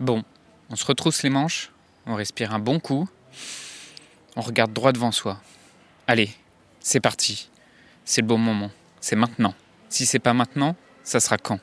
[0.00, 0.22] Bon,
[0.70, 1.70] on se retrousse les manches,
[2.06, 3.06] on respire un bon coup,
[4.34, 5.38] on regarde droit devant soi.
[6.06, 6.30] Allez,
[6.80, 7.50] c'est parti.
[8.06, 8.70] C'est le bon moment.
[9.02, 9.52] C'est maintenant.
[9.90, 10.74] Si c'est pas maintenant,
[11.04, 11.60] ça sera quand?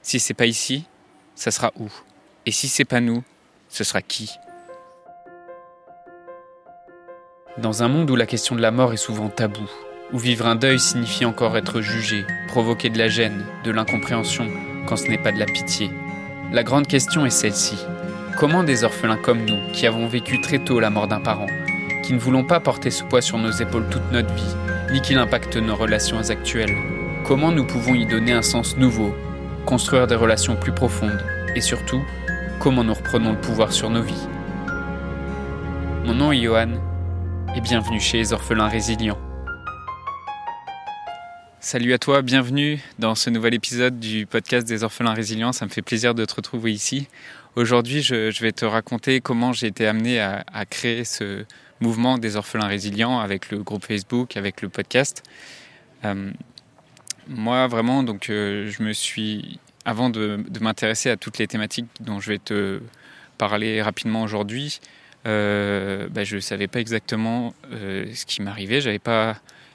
[0.00, 0.86] Si c'est pas ici,
[1.34, 1.90] ça sera où?
[2.46, 3.22] Et si c'est pas nous,
[3.68, 4.30] ce sera qui?
[7.58, 9.70] Dans un monde où la question de la mort est souvent taboue,
[10.14, 14.48] où vivre un deuil signifie encore être jugé, provoquer de la gêne, de l'incompréhension,
[14.86, 15.90] quand ce n'est pas de la pitié,
[16.50, 17.76] la grande question est celle-ci.
[18.38, 21.48] Comment des orphelins comme nous, qui avons vécu très tôt la mort d'un parent,
[22.02, 24.56] qui ne voulons pas porter ce poids sur nos épaules toute notre vie,
[24.92, 26.74] ni qu'il impacte nos relations actuelles,
[27.26, 29.14] comment nous pouvons y donner un sens nouveau,
[29.66, 31.22] construire des relations plus profondes,
[31.54, 32.00] et surtout,
[32.60, 34.28] comment nous reprenons le pouvoir sur nos vies?
[36.06, 36.78] Mon nom est Johan,
[37.54, 39.18] et bienvenue chez les orphelins résilients.
[41.68, 45.52] Salut à toi, bienvenue dans ce nouvel épisode du podcast des orphelins résilients.
[45.52, 47.08] Ça me fait plaisir de te retrouver ici.
[47.56, 51.44] Aujourd'hui, je, vais te raconter comment j'ai été amené à, créer ce
[51.80, 55.22] mouvement des orphelins résilients avec le groupe Facebook, avec le podcast.
[56.06, 56.30] Euh,
[57.26, 62.18] moi, vraiment, donc, euh, je me suis, avant de, m'intéresser à toutes les thématiques dont
[62.18, 62.80] je vais te
[63.36, 64.80] parler rapidement aujourd'hui,
[65.26, 68.80] euh, bah, je ne savais pas exactement ce qui m'arrivait.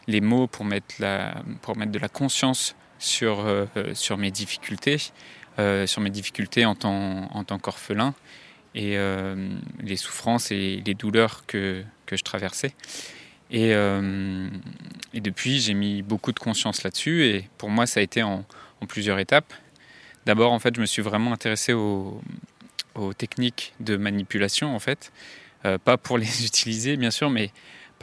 [0.07, 4.97] Les mots pour mettre, la, pour mettre de la conscience sur, euh, sur mes difficultés,
[5.59, 8.13] euh, sur mes difficultés en tant, en tant qu'orphelin
[8.75, 9.49] et euh,
[9.81, 12.73] les souffrances et les douleurs que, que je traversais.
[13.51, 18.23] Et, et depuis, j'ai mis beaucoup de conscience là-dessus et pour moi, ça a été
[18.23, 18.43] en,
[18.81, 19.53] en plusieurs étapes.
[20.25, 22.19] D'abord, en fait, je me suis vraiment intéressé aux,
[22.95, 25.11] aux techniques de manipulation, en fait.
[25.61, 27.51] pas pour les utiliser, bien sûr, mais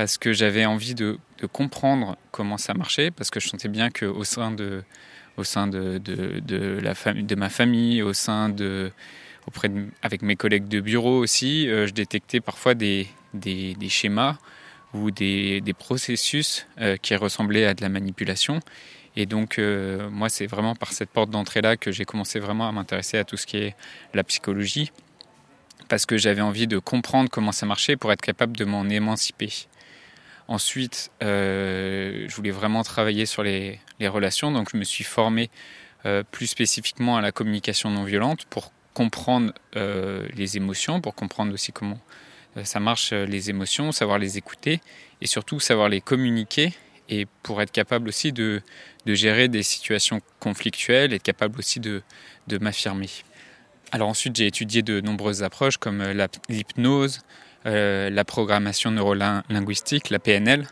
[0.00, 1.18] parce que j'avais envie de,
[1.52, 4.82] comprendre comment ça marchait, parce que je sentais bien qu'au sein de,
[5.36, 8.92] au sein de, de, la de ma famille, au sein de,
[9.46, 14.38] auprès de, avec mes collègues de bureau aussi, euh, je détectais parfois des, des, schémas
[14.94, 18.60] ou des, des processus euh, qui ressemblaient à de la manipulation.
[19.16, 22.72] Et donc, euh, moi, c'est vraiment par cette porte d'entrée-là que j'ai commencé vraiment à
[22.72, 23.76] m'intéresser à tout ce qui est
[24.14, 24.92] la psychologie,
[25.90, 29.66] parce que j'avais envie de comprendre comment ça marchait pour être capable de m'en émanciper.
[30.50, 35.48] Ensuite, euh, je voulais vraiment travailler sur les, relations, donc je me suis formé
[36.06, 41.54] euh, plus spécifiquement à la communication non violente pour comprendre euh, les émotions, pour comprendre
[41.54, 42.00] aussi comment
[42.64, 44.80] ça marche les émotions, savoir les écouter
[45.20, 46.72] et surtout savoir les communiquer
[47.08, 48.60] et pour être capable aussi de,
[49.06, 52.02] gérer des situations conflictuelles, être capable aussi de,
[52.48, 53.08] de m'affirmer.
[53.92, 56.02] Alors ensuite, j'ai étudié de nombreuses approches comme
[56.48, 57.20] l'hypnose,
[57.64, 60.66] la programmation neurolinguistique, la PNL.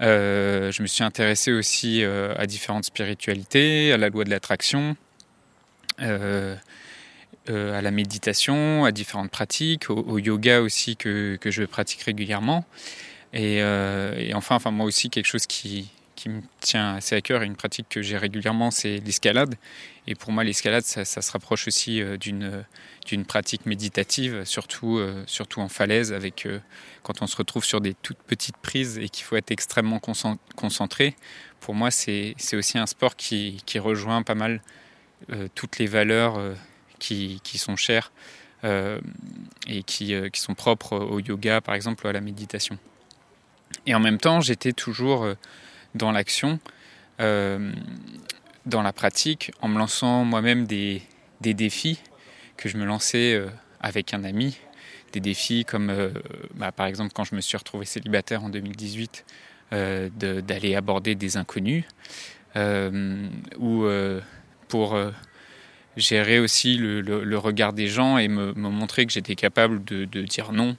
[0.00, 4.96] Euh, je me suis intéressé aussi euh, à différentes spiritualités, à la loi de l'attraction,
[5.98, 6.56] à
[7.46, 12.64] la méditation, à différentes pratiques, au, yoga aussi que, je pratique régulièrement.
[13.32, 15.90] Et, et, enfin, enfin, moi aussi, quelque chose qui,
[16.22, 19.56] qui me tient assez à cœur et une pratique que j'ai régulièrement, c'est l'escalade.
[20.06, 22.64] Et pour moi, l'escalade, ça, se rapproche aussi euh, d'une
[23.06, 26.60] d'une pratique méditative, surtout, euh, surtout en falaise, avec euh,
[27.02, 31.16] quand on se retrouve sur des toutes petites prises et qu'il faut être extrêmement concentré.
[31.58, 34.60] Pour moi, c'est aussi un sport qui, qui, rejoint pas mal
[35.56, 36.40] toutes les valeurs
[36.98, 38.12] qui, qui, sont chères
[38.64, 42.78] et qui, qui, sont propres au yoga, par exemple, ou à la méditation.
[43.86, 45.26] Et en même temps, j'étais toujours
[45.94, 46.58] dans l'action,
[47.20, 47.72] euh,
[48.66, 51.02] dans la pratique, en me lançant moi-même des,
[51.40, 52.00] défis
[52.56, 53.48] que je me lançais euh,
[53.80, 54.58] avec un ami.
[55.12, 56.10] Des défis comme, euh,
[56.54, 59.24] bah, par exemple, quand je me suis retrouvé célibataire en 2018,
[59.72, 61.84] d'aller aborder des inconnus,
[62.54, 63.86] ou
[64.68, 64.98] pour
[65.96, 70.76] gérer aussi le, regard des gens et me, montrer que j'étais capable de, dire non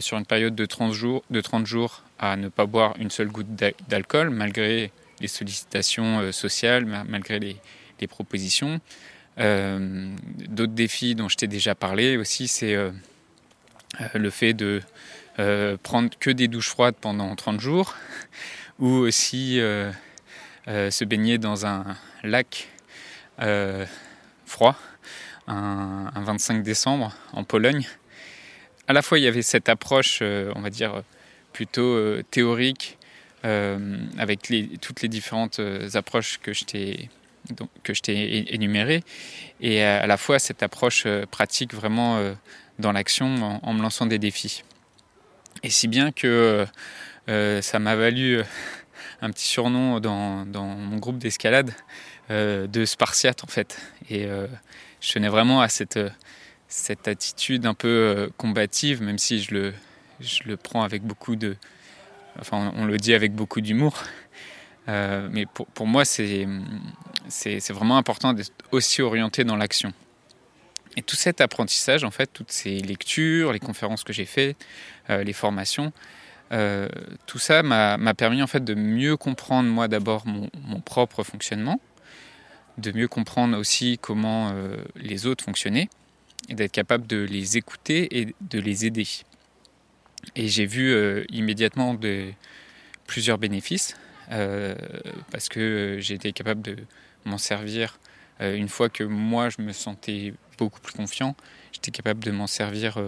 [0.00, 3.28] sur une période de 30 jours, de 30 jours à ne pas boire une seule
[3.28, 3.52] goutte
[3.88, 7.56] d'alcool, malgré les sollicitations euh, sociales, malgré les,
[8.08, 8.80] propositions.
[9.38, 10.12] Euh,
[10.48, 12.90] d'autres défis dont je t'ai déjà parlé aussi, c'est euh,
[14.14, 14.82] le fait de
[15.84, 17.94] prendre que des douches froides pendant 30 jours,
[18.80, 19.60] ou aussi
[20.66, 21.84] se baigner dans un
[22.24, 22.68] lac
[24.46, 24.76] froid
[25.46, 27.86] un, un, 25 décembre en Pologne.
[28.88, 31.04] À la fois, il y avait cette approche, on va dire,
[31.52, 32.98] plutôt euh, théorique,
[33.44, 34.40] euh, avec
[34.80, 37.08] toutes les différentes euh, approches que je t'ai
[38.54, 39.02] énumérées,
[39.60, 42.20] et à la fois cette approche pratique vraiment
[42.78, 44.62] dans l'action en, me lançant des défis.
[45.62, 46.66] Et si bien que
[47.26, 48.42] ça m'a valu
[49.20, 51.72] un petit surnom dans, mon groupe d'escalade
[52.30, 53.76] de Spartiate en fait.
[54.08, 54.28] Et
[55.00, 59.74] je tenais vraiment à cette attitude un peu combative, même si je le,
[60.22, 61.56] je le prends avec beaucoup de...
[62.38, 64.02] Enfin, on, le dit avec beaucoup d'humour.
[64.86, 66.46] mais pour, moi, c'est
[67.70, 69.92] vraiment important d'être aussi orienté dans l'action.
[70.96, 74.56] Et tout cet apprentissage, en fait, toutes ces lectures, les conférences que j'ai faites,
[75.08, 75.92] les formations,
[76.52, 76.86] euh,
[77.26, 81.80] tout ça m'a permis en fait de mieux comprendre moi d'abord mon, propre fonctionnement,
[82.76, 85.88] de mieux comprendre aussi comment euh, les autres fonctionnaient
[86.48, 89.06] et d'être capable de les écouter et de les aider.
[90.36, 91.98] Et j'ai vu euh, immédiatement
[93.06, 93.96] plusieurs bénéfices
[95.30, 96.76] parce que j'ai été capable de
[97.26, 97.98] m'en servir
[98.40, 101.36] une fois que moi je me sentais beaucoup plus confiant.
[101.72, 102.98] J'étais capable de m'en servir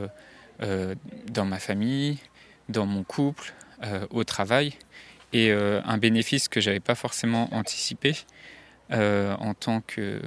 [0.60, 2.18] dans ma famille,
[2.68, 4.72] dans mon couple, euh, au travail,
[5.32, 8.14] et euh, un bénéfice que j'avais pas forcément anticipé
[8.92, 10.22] euh, en tant que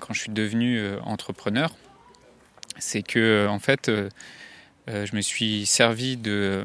[0.00, 1.74] quand je suis devenu entrepreneur,
[2.78, 3.90] c'est que en fait
[4.90, 6.64] je me suis servi de,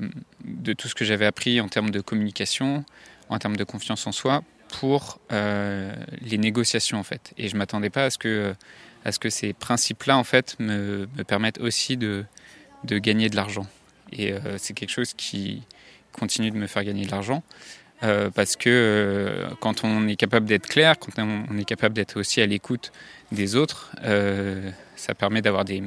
[0.78, 2.84] tout ce que j'avais appris en termes de communication,
[3.30, 7.34] en termes de confiance en soi, pour les négociations en fait.
[7.38, 11.98] Et je m'attendais pas à ce que ces principes-là en fait me, me permettent aussi
[11.98, 12.26] de,
[12.86, 13.68] de gagner de l'argent.
[14.12, 15.64] Et euh, c'est quelque chose qui
[16.12, 17.44] continue de me faire gagner de l'argent.
[18.04, 22.20] Euh, parce que euh, quand on est capable d'être clair, quand on, est capable d'être
[22.20, 22.92] aussi à l'écoute
[23.32, 23.92] des autres,
[24.96, 25.82] ça permet d'avoir des,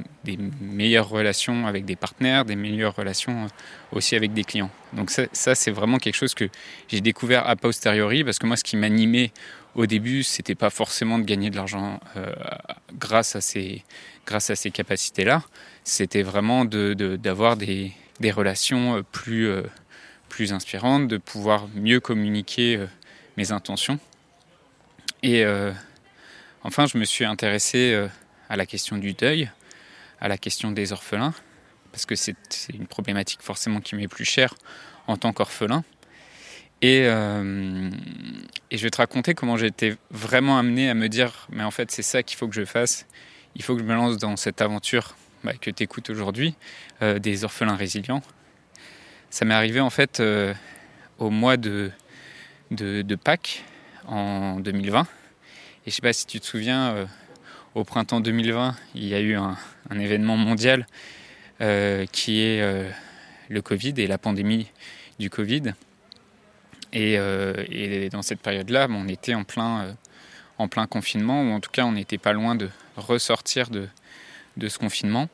[0.60, 3.46] meilleures relations avec des partenaires, des meilleures relations
[3.92, 4.70] aussi avec des clients.
[4.92, 6.48] Donc ça, c'est vraiment quelque chose que
[6.88, 9.32] j'ai découvert a posteriori, parce que moi, ce qui m'animait
[9.76, 12.00] au début, c'était pas forcément de gagner de l'argent
[12.98, 13.84] grâce à ces,
[14.54, 15.42] ces capacités-là,
[15.84, 17.88] c'était vraiment d'avoir de,
[18.20, 19.62] des, relations euh, plus, euh,
[20.38, 22.86] plus inspirantes, de pouvoir mieux communiquer euh,
[23.36, 23.98] mes intentions.
[25.24, 25.44] Et
[26.62, 28.06] enfin, je me suis intéressé
[28.48, 29.50] à la question du deuil,
[30.20, 31.34] à la question des orphelins,
[31.90, 32.36] parce que c'est
[32.72, 34.54] une problématique forcément qui m'est plus chère
[35.08, 35.82] en tant qu'orphelin.
[36.82, 41.64] Et, et, je vais te raconter comment j'ai été vraiment amené à me dire, mais
[41.64, 43.04] en fait c'est ça qu'il faut que je fasse,
[43.56, 46.54] il faut que je me lance dans cette aventure bah, que tu écoutes aujourd'hui,
[47.02, 48.22] euh, des orphelins résilients.
[49.30, 50.54] Ça m'est arrivé en fait euh,
[51.18, 51.90] au mois de,
[52.70, 53.64] de, Pâques
[54.06, 55.02] en 2020.
[55.02, 57.06] Et je sais pas si tu te souviens, euh,
[57.74, 59.56] au printemps 2020, il y a eu un,
[59.90, 60.86] événement mondial
[62.12, 62.62] qui est
[63.48, 64.70] le Covid et la pandémie
[65.18, 65.74] du Covid.
[66.92, 67.18] Et,
[68.10, 69.96] dans cette période-là, on était en plein,
[70.58, 73.88] en plein confinement, ou en tout cas on n'était pas loin de ressortir de,
[74.58, 75.28] de ce confinement.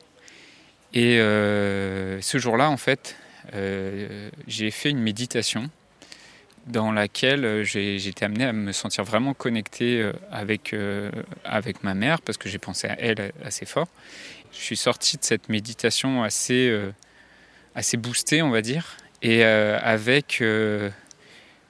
[0.93, 3.17] Et euh, ce jour-là, en fait,
[3.53, 5.69] euh, j'ai fait une méditation
[6.67, 10.75] dans laquelle euh, j'ai été amené à me sentir vraiment connecté avec,
[11.43, 13.87] avec ma mère, parce que j'ai pensé à elle assez fort.
[14.51, 16.73] Je suis sorti de cette méditation assez,
[17.75, 20.41] assez boostée, on va dire, et avec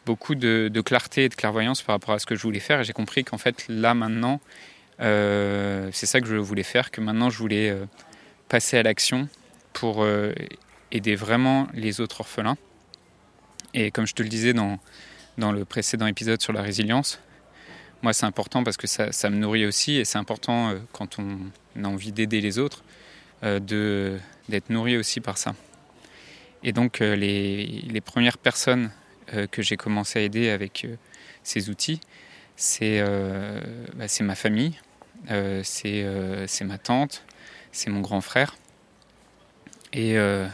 [0.05, 2.83] beaucoup de, clarté et de clairvoyance par rapport à ce que je voulais faire.
[2.83, 4.39] J'ai compris qu'en fait, là, maintenant,
[5.01, 7.85] euh, c'est ça que je voulais faire, que maintenant je voulais euh,
[8.47, 9.27] passer à l'action
[9.73, 10.33] pour euh,
[10.95, 12.57] aider vraiment les autres orphelins.
[13.73, 14.79] Et comme je te le disais dans,
[15.37, 17.19] dans le précédent épisode sur la résilience,
[18.01, 21.83] moi c'est important parce que ça, ça, me nourrit aussi et c'est important quand on
[21.83, 22.83] a envie d'aider les autres
[23.41, 25.53] d'être nourri aussi par ça.
[26.63, 28.91] Et donc les, les premières personnes
[29.51, 30.87] que j'ai commencé à aider avec
[31.43, 31.99] ces outils,
[32.55, 33.03] c'est
[33.95, 34.79] bah, ma famille,
[35.31, 37.23] euh, euh, c'est ma tante,
[37.71, 38.55] c'est mon grand frère.
[39.95, 40.47] Euh,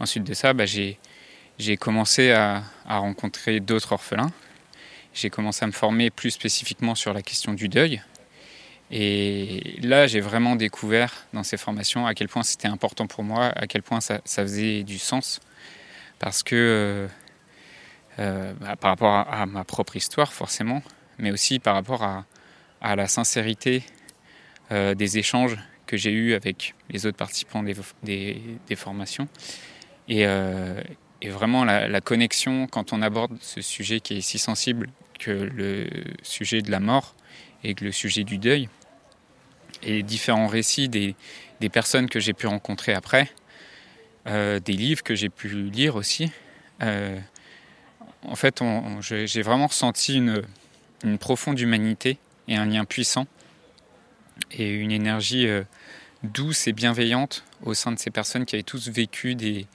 [0.00, 4.32] ensuite de ça, bah, j'ai commencé à, rencontrer d'autres orphelins.
[5.14, 8.02] J'ai commencé à me former plus spécifiquement sur la question du deuil.
[8.90, 13.46] Et là, j'ai vraiment découvert dans ces formations à quel point c'était important pour moi,
[13.46, 15.40] à quel point ça, faisait du sens.
[16.18, 17.08] Parce que
[18.18, 20.82] bah, par rapport à, ma propre histoire, forcément,
[21.18, 22.24] mais aussi par rapport à,
[22.96, 23.82] la sincérité
[24.70, 28.40] euh, des échanges que j'ai eus avec les autres participants des,
[28.76, 29.28] formations.
[30.08, 30.80] Et, euh,
[31.22, 35.88] et vraiment la, connexion quand on aborde ce sujet qui est si sensible que le
[36.22, 37.14] sujet de la mort
[37.64, 38.68] et que le sujet du deuil.
[39.82, 41.14] Et différents récits des,
[41.72, 43.30] personnes que j'ai pu rencontrer après,
[44.26, 46.30] euh, des livres que j'ai pu lire aussi.
[46.80, 48.62] en fait,
[49.00, 50.42] j'ai vraiment ressenti une,
[51.18, 53.26] profonde humanité et un lien puissant
[54.52, 55.62] et une énergie euh,
[56.22, 59.66] douce et bienveillante au sein de ces personnes qui avaient tous vécu des,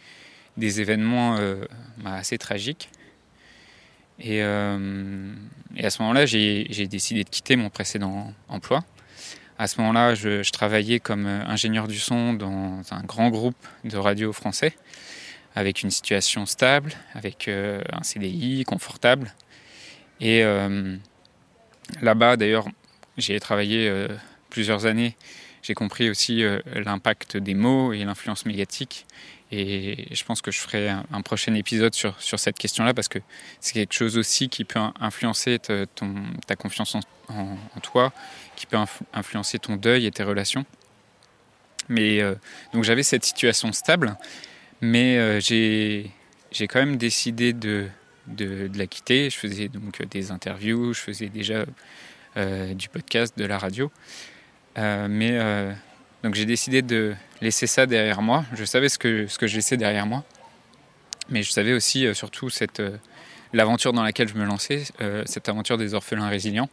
[0.57, 1.65] des événements euh,
[1.97, 2.89] bah, assez tragiques.
[4.25, 5.33] Euh,
[5.75, 8.83] et, à ce moment-là, j'ai décidé de quitter mon précédent emploi
[9.57, 14.31] À ce moment-là, je, travaillais comme ingénieur du son dans un grand groupe de radio
[14.31, 14.75] français,
[15.55, 19.33] avec une situation stable, avec un CDI confortable.
[20.19, 20.43] Et
[22.01, 22.67] là-bas, d'ailleurs,
[23.17, 23.91] j'ai travaillé
[24.51, 25.17] plusieurs années.
[25.63, 26.43] J'ai compris aussi
[26.75, 29.07] l'impact des mots et l'influence médiatique
[29.51, 33.19] et je pense que je ferai un, prochain épisode sur, sur cette question-là parce que
[33.59, 35.59] c'est quelque chose aussi qui peut influencer
[35.95, 36.15] ton,
[36.47, 37.01] ta confiance en,
[37.81, 38.13] toi,
[38.55, 38.77] qui peut
[39.13, 40.65] influencer ton deuil et tes relations.
[41.89, 42.35] Mais euh,
[42.73, 44.15] donc j'avais cette situation stable,
[44.79, 46.11] mais euh, j'ai
[46.67, 47.87] quand même décidé de,
[48.27, 49.29] de, la quitter.
[49.29, 51.65] Je faisais donc des interviews, je faisais déjà
[52.37, 53.91] euh, du podcast, de la radio.
[54.77, 55.75] mais
[56.23, 58.45] donc j'ai décidé de laisser ça derrière moi.
[58.53, 60.23] Je savais ce que, ce que je laissais derrière moi.
[61.29, 62.97] Mais je savais aussi euh, surtout cette, euh,
[63.53, 66.69] l'aventure dans laquelle je me lançais, euh, cette aventure des orphelins résilients.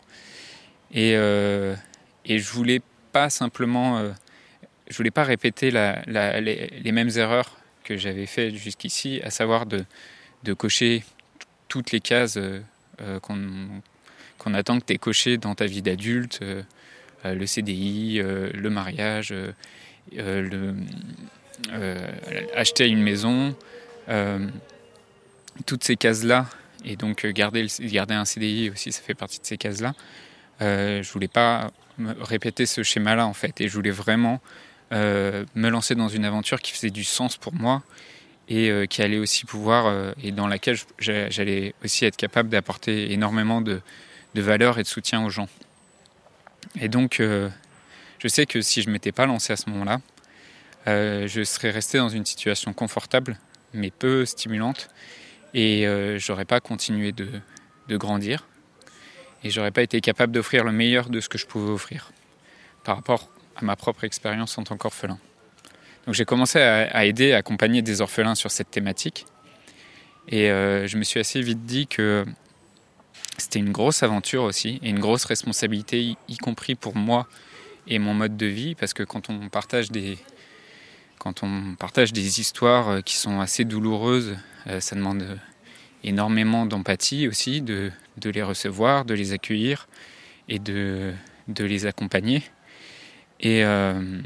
[0.92, 2.80] Et, et je voulais
[3.12, 4.10] pas simplement,
[4.88, 9.84] je voulais pas répéter les, mêmes erreurs que j'avais fait jusqu'ici, à savoir de,
[10.44, 11.04] de cocher
[11.68, 12.38] toutes les cases
[13.20, 16.42] qu'on attend que tu aies cochées dans ta vie d'adulte,
[17.24, 19.34] le CDI, le mariage,
[20.12, 20.74] le,
[22.54, 23.54] acheter une maison,
[25.66, 26.46] toutes ces cases-là,
[26.84, 29.94] et donc garder, garder un CDI aussi, ça fait partie de ces cases-là.
[30.60, 31.70] Euh, je voulais pas
[32.20, 34.40] répéter ce schéma-là en fait, et je voulais vraiment
[34.90, 37.82] me lancer dans une aventure qui faisait du sens pour moi
[38.48, 43.82] et qui allait aussi pouvoir, et dans laquelle j'allais aussi être capable d'apporter énormément de,
[44.34, 45.48] de valeur et de soutien aux gens.
[46.80, 47.48] Et donc, euh,
[48.18, 50.00] je sais que si je ne m'étais pas lancé à ce moment-là,
[50.86, 53.38] euh, je serais resté dans une situation confortable,
[53.74, 54.88] mais peu stimulante,
[55.54, 57.28] et euh, j'aurais pas continué de,
[57.90, 58.46] grandir,
[59.44, 62.12] et j'aurais pas été capable d'offrir le meilleur de ce que je pouvais offrir
[62.84, 65.18] par rapport à ma propre expérience en tant qu'orphelin.
[66.06, 69.26] Donc j'ai commencé à, à, aider, à accompagner des orphelins sur cette thématique,
[70.28, 72.26] et je me suis assez vite dit que
[73.48, 77.26] c'était une grosse aventure aussi et une grosse responsabilité, y, compris pour moi
[77.86, 80.18] et mon mode de vie, parce que quand on partage des,
[81.16, 84.36] quand on partage des histoires euh, qui sont assez douloureuses,
[84.66, 85.40] euh, ça demande
[86.04, 89.88] énormément d'empathie aussi, de, de, les recevoir, de les accueillir
[90.50, 91.14] et de,
[91.48, 92.42] de les accompagner.
[93.40, 94.20] Et, euh,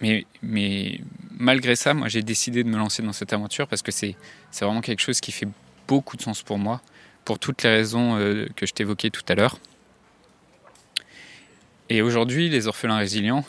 [0.00, 0.98] mais, mais
[1.38, 4.16] malgré ça, moi j'ai décidé de me lancer dans cette aventure parce que c'est
[4.60, 5.48] vraiment quelque chose qui fait
[5.86, 6.82] beaucoup de sens pour moi
[7.30, 9.60] pour toutes les raisons euh, que je t'évoquais tout à l'heure.
[11.88, 13.44] Et aujourd'hui, les orphelins résilients,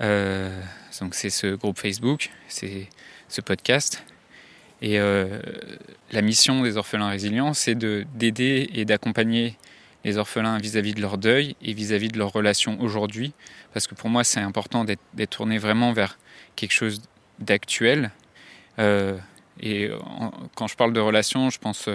[0.00, 0.60] euh,
[1.00, 2.88] donc c'est ce groupe Facebook, c'est
[3.28, 4.02] ce podcast.
[4.80, 5.40] Et euh,
[6.10, 9.56] la mission des orphelins résilients, c'est d'aider et d'accompagner
[10.02, 13.32] les orphelins vis-à-vis de leur deuil et vis-à-vis de leur relation aujourd'hui.
[13.74, 16.18] Parce que pour moi, c'est important d'être tourné vraiment vers
[16.56, 17.00] quelque chose
[17.38, 18.10] d'actuel.
[18.80, 19.88] et
[20.56, 21.88] quand je parle de relation, je pense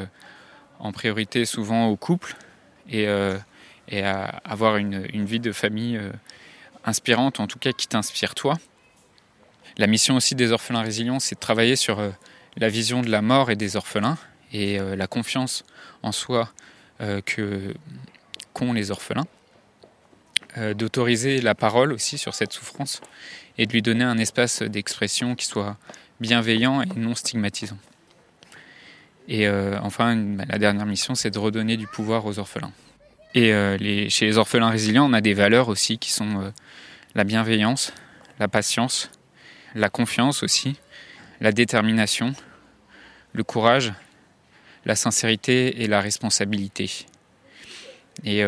[0.80, 2.36] en priorité souvent au couple
[2.90, 3.38] et, euh,
[3.92, 6.12] à avoir une, vie de famille euh,
[6.86, 8.58] inspirante, en tout cas qui t'inspire toi.
[9.78, 12.10] La mission aussi des orphelins résilients, c'est de travailler sur euh,
[12.58, 14.18] la vision de la mort et des orphelins
[14.54, 15.66] et la confiance
[16.04, 16.50] en soi
[17.02, 19.28] qu'ont les orphelins.
[20.56, 23.02] D'autoriser la parole aussi sur cette souffrance
[23.58, 25.76] et de lui donner un espace d'expression qui soit
[26.22, 27.78] bienveillant et non stigmatisant.
[29.28, 32.72] Et euh, enfin, bah, la dernière mission, c'est de redonner du pouvoir aux orphelins.
[33.34, 33.78] Et euh,
[34.10, 36.50] chez les orphelins résilients, on a des valeurs aussi qui sont euh,
[37.14, 37.94] la bienveillance,
[38.40, 39.12] la patience,
[39.76, 40.78] la confiance aussi,
[41.42, 42.34] la détermination,
[43.34, 43.94] le courage,
[44.86, 46.90] la sincérité et la responsabilité.
[48.24, 48.42] Et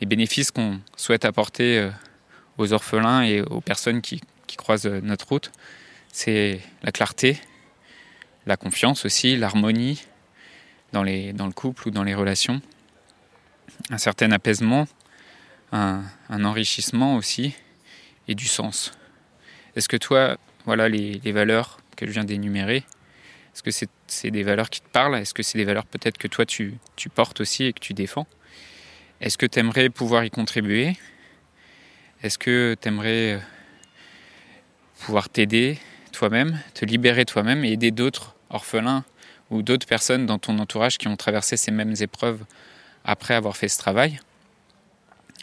[0.00, 1.90] les bénéfices qu'on souhaite apporter
[2.58, 4.20] aux orphelins et aux personnes qui
[4.56, 5.50] croisent notre route,
[6.12, 7.40] c'est la clarté,
[8.46, 10.04] la confiance aussi, l'harmonie
[10.92, 12.62] dans, le couple ou dans les relations,
[13.90, 14.86] un certain apaisement,
[15.72, 17.54] un, enrichissement aussi
[18.28, 18.92] et du sens.
[19.74, 20.36] Est-ce que toi,
[20.66, 22.84] voilà les, valeurs que je viens d'énumérer,
[23.54, 25.14] est-ce que c'est des valeurs qui te parlent?
[25.16, 27.92] Est-ce que c'est des valeurs peut-être que toi tu, tu, portes aussi et que tu
[27.92, 28.26] défends?
[29.20, 30.96] Est-ce que tu aimerais pouvoir y contribuer?
[32.22, 33.38] Est-ce que tu aimerais euh,
[35.00, 35.78] pouvoir t'aider?
[36.14, 39.04] Toi-même, te libérer toi-même et aider d'autres orphelins
[39.50, 42.40] ou d'autres personnes dans ton entourage qui ont traversé ces mêmes épreuves
[43.04, 44.20] après avoir fait ce travail,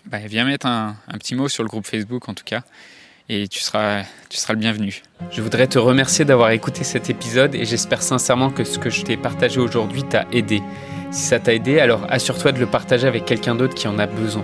[0.06, 2.64] bah, viens mettre un, petit mot sur le groupe Facebook en tout cas
[3.30, 5.04] et tu seras, tu seras le bienvenu.
[5.32, 9.04] Je voudrais te remercier d'avoir écouté cet épisode et j'espère sincèrement que ce que je
[9.04, 10.62] t'ai partagé aujourd'hui t'a aidé.
[11.12, 14.08] Si ça t'a aidé, alors assure-toi de le partager avec quelqu'un d'autre qui en a
[14.08, 14.44] besoin.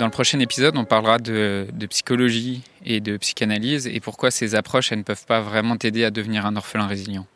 [0.00, 4.92] Dans le prochain épisode, on parlera de, psychologie et de psychanalyse et pourquoi ces approches
[4.92, 7.26] ne peuvent pas vraiment t'aider à devenir un orphelin résilient.